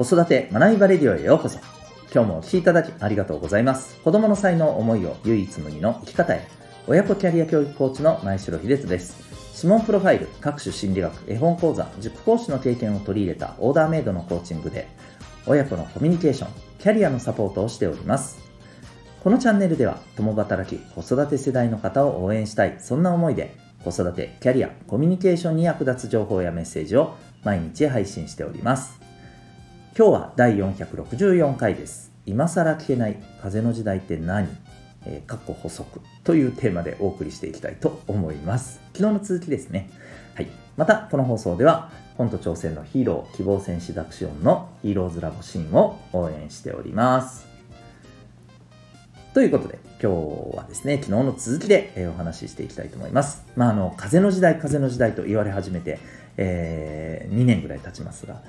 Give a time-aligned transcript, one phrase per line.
[0.00, 1.58] 子育て学びバレディオへようこそ。
[2.10, 3.98] 今日もお聴きいただきありがとうございます。
[3.98, 6.48] 子供の才能、思いを唯一無二の生き方へ。
[6.86, 9.14] 親子キャリア教育コーチの前城秀人です。
[9.54, 14.88] 指紋プロファイル、各種心理学、絵本講座、塾講師の経験を取り入れたオーダーメイドのコーチングで、
[15.46, 18.38] 親子のコミュニケーション、キャリアのサポートをしております。
[19.22, 23.54] このチャンネルでは、共働き、子育て世代の方を応援したい、そんな思いで、
[23.84, 29.09] 子育て、キャリア、コミュニケーションに役立つ情報やメッセージを毎日配信しております。
[30.00, 32.10] 今日は第464回です。
[32.24, 34.48] 今更聞けない風の時代って何？
[35.04, 38.80] えー、かっこ補足というテーマでお送りしていきたいと思います。
[38.94, 39.90] 昨日の続きですね。
[40.34, 40.48] はい。
[40.78, 47.46] また、この放送では、本と挑戦のヒーロー、希望戦士ダクシオンのヒーローズラボシーンを応援しております。
[49.34, 53.44] ということで、今日はですね、昨日の続きで、えーお話ししていきたいと思います。
[53.54, 55.98] まあ、あの、風の時代、風の時代と言われ始めて、
[56.38, 58.40] え2年ぐらい経ちますが、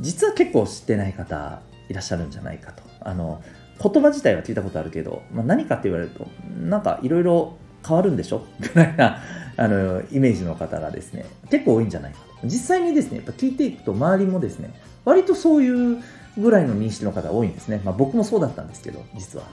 [0.00, 2.82] 実は結構知ってない方いらっしゃるんじゃないかと。
[3.00, 3.42] あの、
[3.82, 6.26] 言葉自体は聞いたことあるけど、まあ、何かって言われると、
[6.60, 9.18] なんかいろいろ変わるんでしょぐらいな、
[9.56, 12.46] あの、イメージの方がですね、結構多いんじゃないかと。
[12.46, 14.70] 実際にですね、やっぱ聞いていくと周りもですね、
[15.04, 16.02] 割とそういう
[16.36, 17.80] ぐらいの認識の方が多いんですね。
[17.84, 19.46] まあ僕もそうだったんですけど、実は。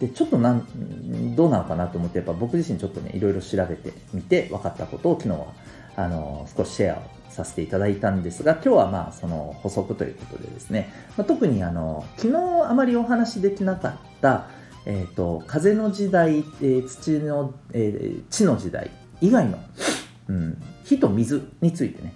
[0.00, 5.46] で、ちょっとなん、どうなのかなと思って、やっぱ僕自身ちょっとね、いろいろ調べてみて分かったことを昨日は、
[5.96, 12.38] あの、少しシェアをさせていただいたんですが、今日はまあその補足ということでですね、まあ、特にあの、昨日
[12.68, 14.46] あまりお話しできなかった、
[14.84, 19.58] えっ、と、風の時代、えー土の、えー地の時代以外の、
[20.28, 22.14] うん、火と水についてね、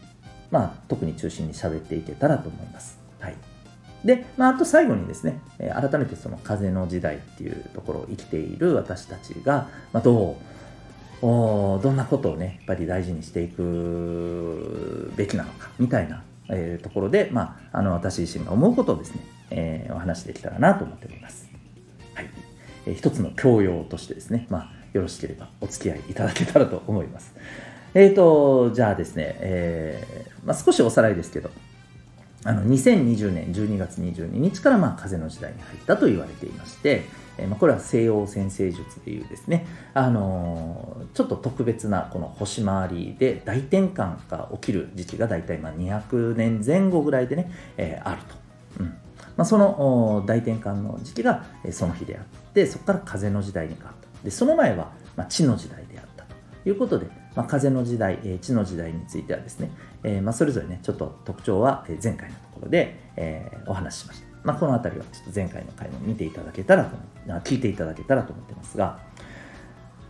[0.51, 2.99] まあ特に中心に喋っていけたらと思います。
[3.21, 3.37] はい。
[4.05, 10.37] で、まあ、あと最後にですね、えー改めてその風の時代っていうところを生きている私たちが、まあ、どう、
[11.83, 21.49] どんなことをね、やっぱり大事にしていくべきなのか、みたいな、えーところで、まあ、あの、私自身が思うことをですね、えーお話しできたらなと思っております。
[22.15, 22.31] はい。
[22.87, 27.35] えー一つの教養としてですね、まあ、よろしければお付き合いいただけたらと思います。
[27.95, 31.51] えーと、じゃあですね、えーまあ、少しおさらいですけど、
[32.47, 37.03] あの2020年12月22日からまあ風の時代に入ったと言われていまして、
[37.39, 48.35] えまあ、これは西洋占星術でいうですね、あのーちょっと特別なこの星回りで大転換が起きる時期が大体まあ200年前後ぐらいでね、えーあると。
[48.81, 48.87] うん
[49.37, 54.25] まあ、その大転換の時期がその日であって、そこから風の時代に変わった。
[54.25, 55.86] で、その前はまあ地の時代
[56.67, 59.71] いうことで、まあ、風の時代、えー地の時代についてはですね、
[60.03, 64.27] えーまあ、それぞれね、ちょっと特徴は前回のところで、えーお話ししました。
[64.45, 66.97] まあ、このあたりはちょっと前回の回も見ていただけたらと、
[67.49, 68.99] 聞いていただけたらと思ってますが、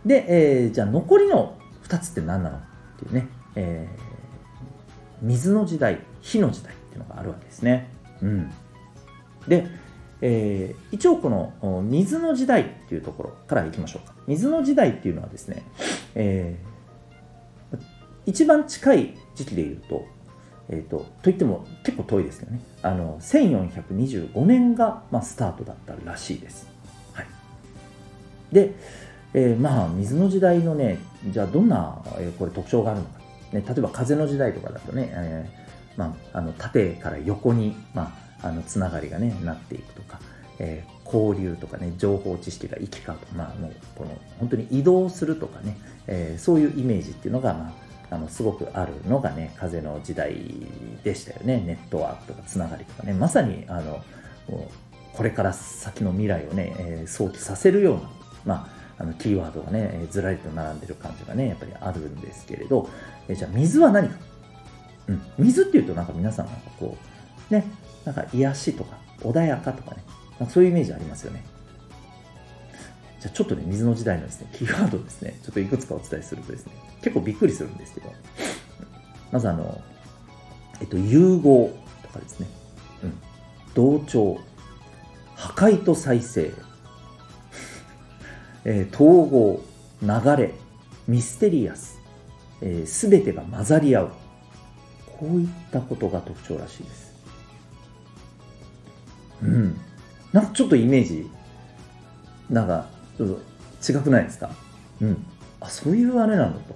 [0.05, 2.61] で、えーじゃあ残りの2つって何なのっ
[2.99, 4.17] ていうね、えー
[5.21, 7.89] 水の時代、火の時代っていうのがあるわけですね。
[8.21, 8.51] うん。
[9.47, 9.67] で、
[10.21, 14.13] えー一応この水の時代っていうところからいきましょうか。
[14.27, 15.63] 水の時代っていうのはですね、
[16.15, 16.67] えー
[18.25, 20.05] 一番近い時期で言うと、
[20.67, 22.59] えー、とといっても結構遠いですよね。
[22.81, 26.67] あの1425年が、まあ、スタートだったらしいです。
[27.13, 27.25] はい、
[28.51, 28.73] で、
[29.33, 30.99] えーまあ水の時代のね
[31.29, 33.19] じゃあどんな、えーこれ特徴があるのか、
[33.53, 40.19] ね、例えば風の時代とかだとね、えーまあ、あの縦から横に、まあ、あのつながりがねなっていくとか、
[40.59, 47.73] えー交流とかね情報知識が行き交うと、まあ、もうこの本当に移動するとかね、えーそういうイメージっていうのが、ま
[48.11, 50.35] あ、あのすごくあるのがね風の時代
[51.05, 51.63] でしたよね。
[51.65, 53.13] ネットワークとかつながりとかね。
[53.13, 54.03] まさにあの
[55.13, 58.09] これから先の未来をね、えー想起させるような、
[58.45, 62.89] まあ、あのキーワードがねえーずらりと並んでる感じがねやっぱりあるんですけれど、
[63.29, 64.15] えーじゃあ水は何か、
[65.07, 66.97] うん、水っていうとなんか皆さんなんかこ
[67.49, 67.65] うね
[68.07, 70.01] なんか癒しとか穏やかとかね。
[70.39, 71.43] なんかそういうイメージありますよね。
[73.19, 75.37] じゃあちょっとね水の時代のですねキーワードですね。
[75.43, 78.13] ちょっといくつかお伝えするとですね結構びっくりするんですけど。
[79.29, 79.81] まずあの
[80.79, 82.47] えっと融合とかですね、
[83.03, 83.13] うん、
[83.73, 84.39] 同調。
[85.35, 86.53] 破壊と再生、
[88.63, 89.61] えー統合。
[90.01, 90.53] 流れ。
[91.07, 91.99] ミステリアス。
[91.99, 91.99] す
[92.61, 94.11] べ、えー全てが混ざり合う。
[95.19, 97.06] こういったことが特徴らしいです。
[99.43, 99.79] うん。
[100.33, 101.29] なんかちょっとイメージ
[102.49, 102.87] なんか
[103.17, 104.49] ちょっと違くないですか？
[105.01, 105.25] うん。
[105.59, 106.75] あそういうあれなんだと。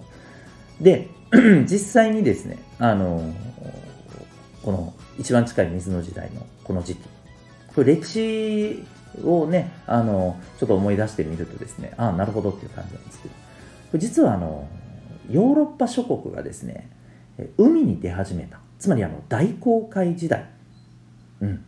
[0.80, 1.10] で
[1.70, 3.34] 実際にですねあの
[4.64, 7.02] この一番近い水の時代のこの時期。
[7.76, 8.84] これ歴史
[9.24, 13.34] をねあのちょっと思い出してみるとですねああなるほどっていう感じなんですけど。
[13.34, 13.40] こ
[13.94, 14.68] れ実はあの
[15.30, 16.90] ヨーロッパ諸国がですね
[17.58, 18.60] 海に出始めた。
[18.80, 20.50] つまりあの大航海時代。
[21.42, 21.66] うん、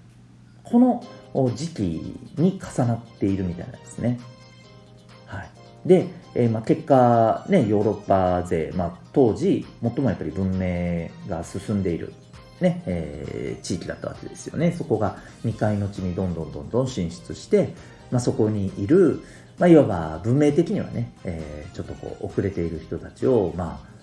[0.63, 1.03] この
[1.55, 1.81] 時期
[2.37, 4.19] に重なっているみたいなんですね。
[5.25, 5.49] はい、
[5.85, 12.13] で、えー、まあ、結果、ね、ヨーロッパ勢、まあ、当時最もやっぱり文明が進んでいる、
[12.59, 14.71] ねえー、地域だったわけですよね。
[14.71, 17.73] そこが未開の地にどんどんどんどん進出して、
[18.11, 19.21] まあ、そこにいる、
[19.59, 23.93] まあ、いわば文明的にはね、えー、ちょっとこう遅れている人たちを、まあ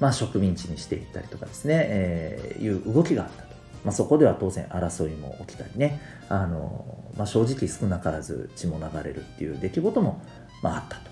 [0.00, 3.47] まあ、植民地にしていったりとかですね、えー、いう動きがあった。
[3.84, 10.22] まあ、そこでは当然争いも起きたりね、あのまあ、正直少なからず血も流れるっていう出来事も、
[10.62, 11.02] まあ、あったと。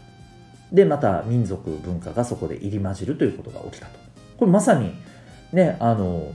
[0.72, 3.98] で、また民族、文化がそこで入り混じるということが起きたと。
[4.38, 4.94] これまさに、
[5.52, 6.34] ね、あの、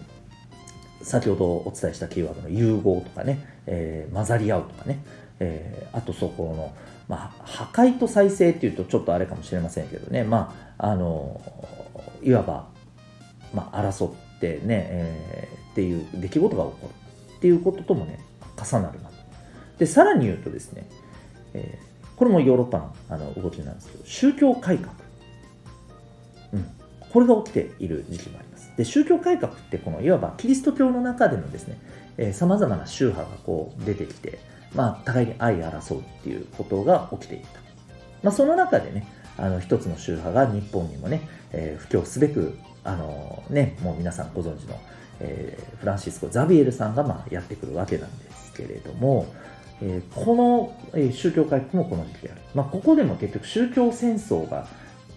[1.03, 5.03] 先ほどお伝えしたキーワードの融合とかね、えー、混ざり合うとかね、
[5.39, 6.73] えー、あとそこの、
[7.07, 11.41] まあ、破壊と再生っていうとちょっとあれかもしれませんけどね、まあ、あの、
[12.23, 12.67] いわば、
[13.53, 18.19] まあ、争ってね、えー、っていう出来事が起こるっていうことともね、
[18.57, 19.15] 重なるなと。
[19.79, 20.87] で、さらに言うとですね、
[21.53, 24.93] えー、これもヨーロッパのあの動きなんですけど、宗教改革。
[26.53, 26.65] うん。
[27.09, 28.71] これが起きている時期もあります。
[28.77, 34.39] で、宗教改革ってこのいわばキリスト教の中でのですね、さまざまな宗派がこう出てきて、
[34.75, 37.59] まあ、互いに相争うっていうことが起きていた。
[38.23, 39.07] まあ、その中でね、
[39.37, 44.79] あの一つの宗派が日本にもね、えー、布教すべく、あのね、もう皆さんご存知の、
[45.23, 49.27] えー、フランシスコ・ザビエルさんがまあやってくるわけなんですけれども、
[49.81, 52.41] えー、この、えー、宗教改革もこの時期である。
[52.55, 54.67] まあ、ここでも結局宗教戦争が、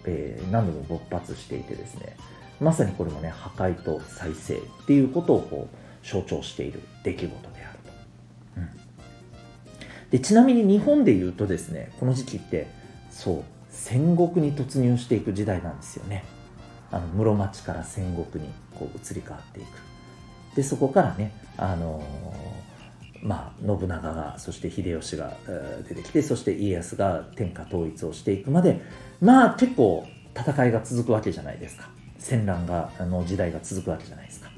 [0.05, 2.17] えー、何度も勃発していてですね、
[2.61, 7.93] まさにこれもね、破壊と再生っていうことをこう象徴している出来事であると。
[8.59, 12.67] うん、でちなみに日本で言うとですね、この時期って、
[13.11, 16.25] そう、戦国に突入していく時代なんですよね。
[16.91, 19.94] あの室町から戦国にこう移り変わっていく。
[20.55, 22.03] で、そこからね、あの、
[23.23, 25.37] まあ、信長が、そして秀吉が
[25.89, 28.81] 出てきて、そして家康が天下統一をしていくまで、
[29.21, 30.07] まあ結構
[30.37, 31.89] 戦いが続くわけじゃないですか。
[32.19, 34.51] 戦乱が、の時代が続くわけじゃないですか。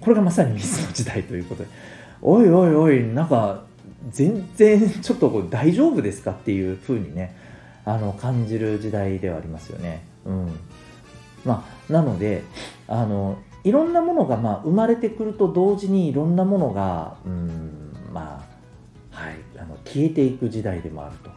[0.00, 1.68] これがまさに水の時代ということで、
[2.20, 3.64] おいおいおい、なんか、
[4.10, 7.36] 全然ちょっと大丈夫ですかっていうふうにね、
[7.84, 10.04] あの感じる時代ではありますよね。
[10.24, 10.58] うん
[11.44, 12.42] まあ、なので
[12.86, 18.44] あのいろんなものがまあ生まれてくると同時にいろんなものが、うんま
[19.12, 21.30] あはい、あの消えていく時代でもあると。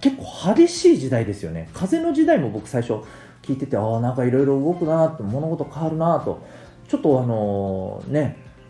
[0.00, 1.70] 結構激しい時代ですよね。
[1.72, 2.94] 風の時代も僕最初
[3.42, 6.42] 聞いててああなんかいろいろ動くなと物事変わるなと。
[6.88, 8.20] ちょっとあのね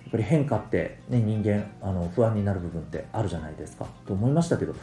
[0.05, 3.87] やっぱり変化って、ね、人間あの不安になる部分ってあるじゃないですか。
[4.06, 4.75] と思いましたけど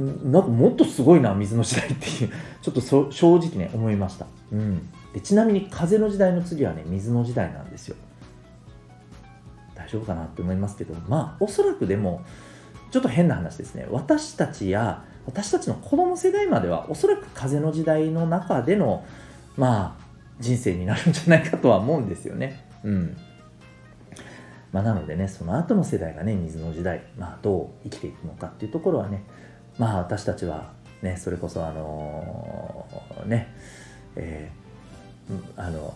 [0.00, 2.30] なんかもっとすごいな、水の時代っていう、
[2.62, 2.80] ちょっと
[3.10, 4.26] 正直ね、思いました。
[4.52, 4.88] うん。
[5.18, 7.96] でちなみに風の時代の次はね、水の時代なんですよ。
[9.74, 12.22] 大丈夫かなって思いますけど、まあ、おそらくでも、
[12.90, 13.86] ちょっと変な話ですね。
[13.90, 19.04] 私たちや、私たちの子供世代までは、おそらく風の時代の中での、
[19.56, 20.04] まあ、
[20.38, 22.64] 人生になるんじゃないかとは思うんですよね。
[22.84, 23.16] うん。
[24.72, 29.24] まあ、なのでね、その後の世代がね、水の時代、まあ、どう生きていくのかっていうところはね、
[29.78, 30.72] まあ私たちは
[31.02, 33.54] ねそれこそあのー、ね
[34.16, 34.67] えー、
[35.56, 35.94] あの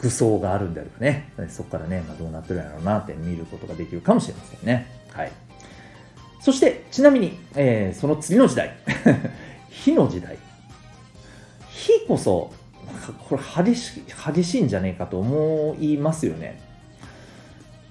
[0.00, 4.86] 愚装があるんであればねそこからね、まあ、どうなってるんやろうなって見ることができるかもしれませんね。
[5.10, 5.32] はい。
[6.40, 8.74] そしてちなみに、えー、その次の時代。
[9.70, 10.36] 火の時代。
[11.70, 12.52] 火こそ
[13.28, 14.02] これ激し
[14.34, 16.60] 激しいんじゃねえかと思いますよね。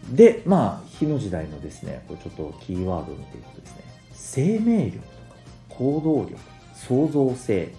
[0.10, 5.12] でまあ火の時代のですねこれちょっとキーワードを見ていくとですね生命力とか
[5.70, 6.38] 行動力、
[6.74, 7.74] 創造性、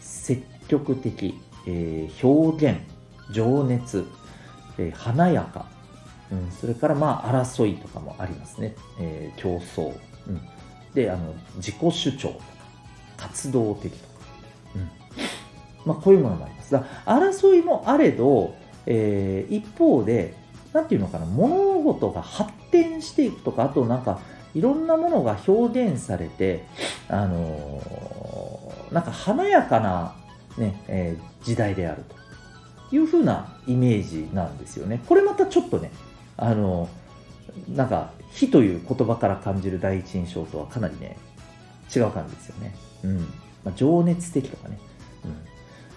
[0.00, 1.34] 積極的、
[1.66, 2.80] えー、表現、
[3.30, 4.04] 情熱、
[4.78, 5.66] えー、華やか、
[6.30, 8.74] うん、それからまあ争いとかもありますね。
[9.00, 9.94] えー、競争、
[10.28, 10.40] うん。
[10.94, 12.44] で、あの、自己主張とか、
[13.16, 14.14] 活動的とか、
[14.76, 14.90] うん。
[15.86, 16.72] まあこういうものもあります。
[16.72, 18.54] だ争いもあれど、
[18.86, 20.34] えー、一方で、
[20.72, 24.20] なんていうのかな、物事が発展していくとか、あとなんか、
[24.54, 26.64] いろんなものが表現されて、
[27.08, 30.14] あのー、なんか華やかな、
[30.56, 35.02] ねえー、時代であるというふうなイメージなんですよね。
[35.06, 35.90] これまたちょっとね、
[36.36, 36.88] あの、
[37.68, 41.16] なんか、火という言葉から感じる第一印象とはかなりね、
[41.94, 42.74] 違う感じですよね。
[43.04, 43.18] うん。
[43.64, 44.78] まあ、情熱的とかね。
[45.24, 45.36] うん。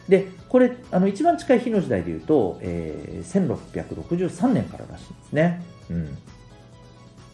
[0.08, 5.63] で、これ、あの、一番近い火の時代で言うと、えー、1663年かららしいんですね。
[5.89, 6.18] うん。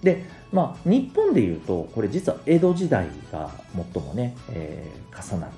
[0.01, 3.49] で、まあ、日本でいうと、これ実は江戸時代が
[3.93, 5.53] 最もね、えー、重なる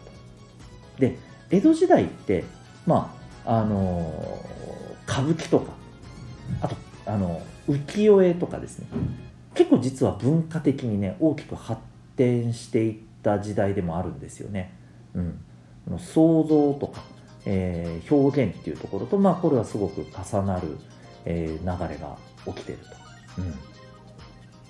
[0.95, 1.01] と。
[1.01, 1.17] で、
[1.49, 2.43] 江戸時代って、
[2.85, 5.73] まあ、あのー、歌舞伎とか、
[6.61, 6.75] あと、
[7.05, 8.87] あの、浮世絵とかですね
[9.53, 11.81] 結構実は文化的にね大きく発
[12.15, 14.73] 展していった時代でもあるんですよね。
[15.15, 15.39] うん、
[15.97, 17.01] 想像とか、
[17.45, 20.77] えー、表現っていうところと、まあ、これはすごく重なる、
[21.23, 23.41] えー、流れが起きてると。
[23.41, 23.53] うん、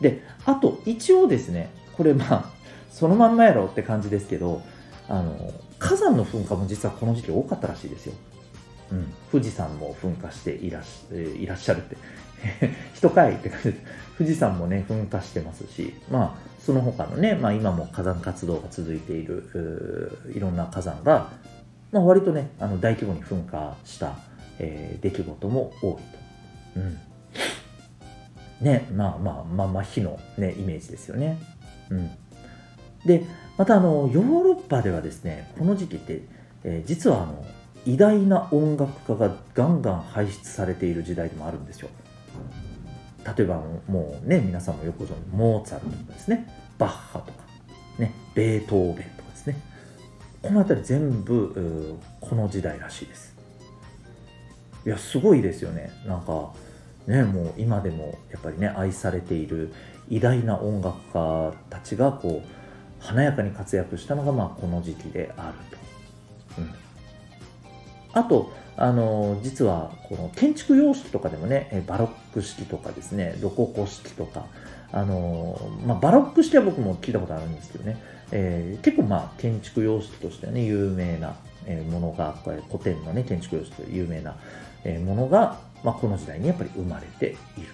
[0.02, 2.50] であと一応ですねこれまあ
[2.92, 4.62] そのまんまやろって感じですけど
[5.10, 8.14] あの火山の噴火も実はこの時期多かったらしいですよ。
[8.92, 11.98] うん、富士山も噴火していらっいらっしゃるって
[12.94, 13.82] 人かいって感じです。
[14.18, 21.32] 富士山もね、噴火してますし、まあ、その他のね、まあ今も火山活動が続いている、いろんな火山が、
[21.92, 24.18] まあ割とね、あの大規模に噴火した、
[24.60, 26.00] えー、出来事も多いと。
[26.78, 26.98] うん。
[28.62, 31.38] ね、まあまあ、まあ、まあ、火のね、イメージですよね。
[31.90, 32.12] うん。
[33.06, 33.26] で、
[33.58, 36.22] またあの、ヨーロッパではですね、この時期って、
[36.64, 37.46] えー、実はあの、
[37.86, 41.90] 偉大な音楽家がガンガン輩出されている時代でもあるんですよ。
[43.38, 46.48] 例えばもうね皆さんもよくご存知モーツァルトとかですね。
[46.78, 47.44] バッハとか、
[47.98, 49.60] ね、ベートーベンとかですね。
[50.42, 53.36] この辺り全部この時代らしいです。
[54.86, 55.92] いやすごいですよね。
[56.06, 56.54] なんか
[57.08, 59.72] ねもう今でもやっぱりね愛されている
[60.10, 62.65] 偉大な音楽家たちがこう
[63.00, 65.78] 華やかに活躍したのがまあこの時期である
[66.56, 66.74] と、うん、
[68.14, 74.46] あとあの実はこの建築様式とかでもねバロック式とかですねロココ式とか
[74.92, 81.36] あの、まあ、バロック式は僕も聞いたことあるんですけどね、えー、結構まあ建築様式としてはね有名な
[81.90, 84.36] ものがこれ古典のね建築様式で有名な
[85.06, 87.68] ものが、まあ、この時代にやっぱり生まれている。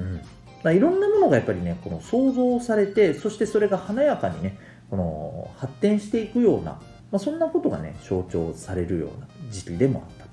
[0.00, 0.20] うん。
[0.64, 4.58] まあ、いろんなものがやっぱりねこの想像されてそしてそれが華やかにね
[4.90, 6.80] この発展していくような
[7.14, 10.30] まあ、そんなことがね、象徴されるような時期でもあったと。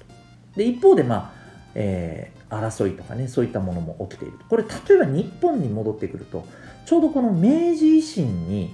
[0.56, 1.32] で、一方で、まあ、
[1.76, 4.40] えー、争いとかね、そういったものも起きている。
[4.50, 6.44] これ、例えば日本に戻ってくると、
[6.88, 8.74] ちょうどこの明治維新に、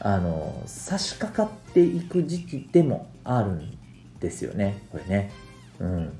[0.00, 3.78] あの、差し掛かっていく時期でもあるん
[4.18, 5.30] ですよね、これね。
[5.78, 6.12] うん。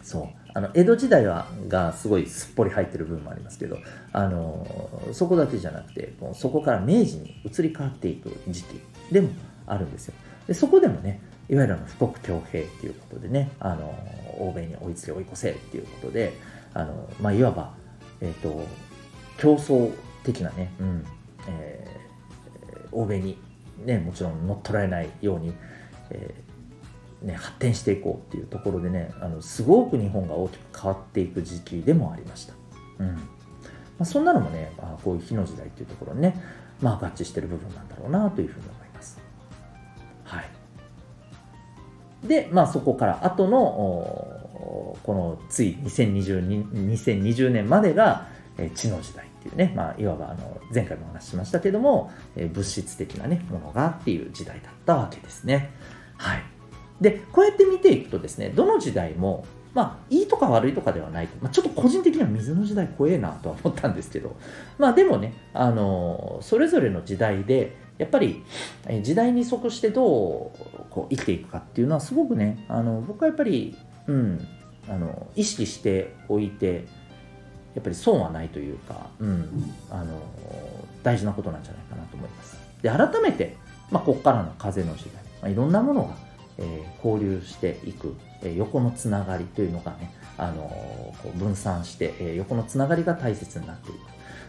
[0.00, 0.39] そう。
[0.52, 3.78] あの江戸時代はがすごいすっぽり入ってる部分もありますけど
[4.12, 4.66] あの
[5.12, 8.80] そこだけじゃなくてもうそこから明治に移り変わっていく時期
[9.12, 9.30] でも
[9.66, 10.14] あるんですよ。
[10.46, 13.94] でそこでもね、いわゆるの富国強兵っていうことでね、あの
[14.38, 16.32] 欧米に追いつけ追い越せっていうことで、
[16.74, 17.72] あのまあ、いわば、
[18.20, 18.66] えーと、
[19.38, 19.92] 競争
[20.24, 21.04] 的なね、うん
[21.48, 23.38] えー、欧米に、
[23.84, 25.52] ね、もちろん乗っ取られないように、
[26.10, 26.49] えー
[27.22, 32.54] ね、発展していこうっていうところでねあのすごく日本が大きく変わっていく時期でもありました。
[32.98, 33.20] うんま
[34.00, 36.42] あ、そんなのもね、まあ、こういう火の時代っていうところにね、
[36.80, 39.18] まあ、合致してる部分なんだろうなというふうに思います。
[40.24, 40.48] はい、
[42.26, 55.70] で、まあ、そこから後のこのつい 2020, 2020年までが、え知の時代っていうね、まあ、いわばあの前回もお話ししましたけども、え物質的な、ね、ものがっていう時代だったわけですね。
[56.16, 56.42] はい、
[57.00, 64.34] でこうやって見ていくとですねどの時代もまあ、いいとか悪いとかではないまあ、ちょっと個人的には水の時代怖えなとは思ったんですけど、
[64.78, 68.42] まあでもね、あのそれぞれの時代で、やっぱり
[69.02, 70.06] 時代に即してどう
[70.90, 73.76] こう生きていくかっていうのはすごくねあの僕はやっぱり、
[74.06, 74.48] うん、
[74.88, 76.86] あの意識しておいて
[77.74, 80.18] やっぱり損はないというか、うん、あの
[81.02, 82.58] 大事なことなんじゃないかなと思います。
[82.80, 83.56] で改めて、
[83.90, 86.16] まあ、ここからの風の時代、まあ、いろんなものが、
[86.60, 90.62] え、交流していく、え、横のつながりというのがねあの
[91.22, 93.98] こう分散して、え、横のつながりが大切になっていく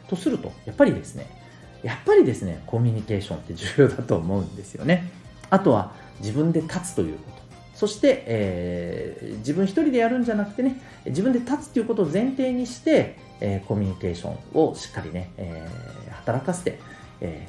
[0.07, 1.41] とするとやっぱりですね
[1.83, 5.09] やっぱりですね、コミュニケーションって重要だと思うんですよね。
[5.49, 7.41] あとは自分で立つということ。
[7.73, 16.79] そして、えー、自分一人でやるんじゃなくてね、自分で立つということを前提にして、えー、コミュニケーションをしっかりね、えー、働かせて、
[17.21, 17.47] え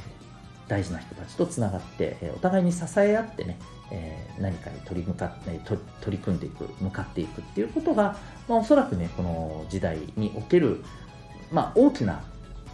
[0.72, 3.58] 大事な人たちとつながって、えお互いに支え合ってね、
[3.90, 5.60] え何かに取り向かって、
[6.00, 8.16] 取り組んでいく、向かっていくっていうことが、
[8.48, 10.82] まあ、おそらくね、この時代における、
[11.50, 12.22] まあ、大きな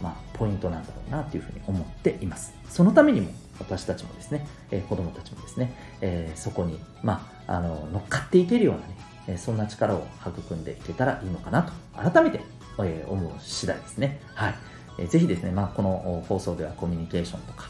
[0.01, 2.53] まあ、ポイントなんだろうなというふうに思っています。
[2.69, 11.73] そのためにも私たちもですね、えー、子供たちもですね、えー、そこに、まあ、あの乗っかっていけるようなね、え、そんな力を育んでいけたらいいのかなと
[12.09, 12.39] 改めて、
[12.81, 14.21] え、思う次第ですね。
[14.35, 14.55] はい。
[14.99, 17.67] えー、ぜひですね、まあ、この放送ではコミュニケーションとか、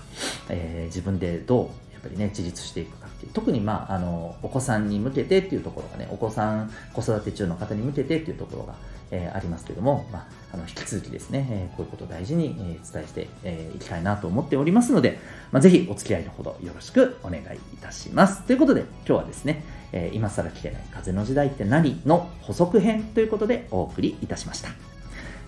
[0.50, 8.76] えー、自分でどうやっぱりね、自立していくかっていう、特にまあ、あの、お子さんに向けてっていうところがね、お子さん、子育て中の方に向けてっていうところが、
[9.12, 15.20] えー、ありますけども、まあ、あの引き続きですね、えー、こういうことを大事に、えー、伝えてい、えー、きたいなと思っておりますので、
[15.52, 17.44] まあ、ぜひお付き合いのほどよろしくお願い
[17.74, 18.44] いたします。
[18.44, 24.89] ということで、今日はですね、えー、今更聞けない風の時代って何の補足編ということでお送りいたしました。